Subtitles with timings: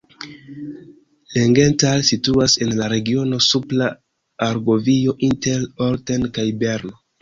[1.35, 3.93] Langenthal situas en la regiono Supra
[4.51, 7.03] Argovio inter Olten kaj Berno.